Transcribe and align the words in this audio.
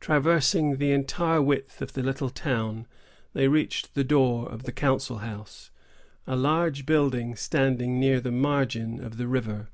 Traversing 0.00 0.78
the 0.78 0.90
entire 0.92 1.42
width 1.42 1.82
of 1.82 1.92
the 1.92 2.02
little 2.02 2.30
town, 2.30 2.86
they 3.34 3.46
reached 3.46 3.92
the 3.92 4.04
door 4.04 4.50
of 4.50 4.62
the 4.62 4.72
council 4.72 5.18
house, 5.18 5.70
a 6.26 6.34
large 6.34 6.86
building 6.86 7.36
standing 7.36 8.00
near 8.00 8.18
the 8.18 8.32
margin 8.32 9.04
of 9.04 9.18
the 9.18 9.28
river. 9.28 9.68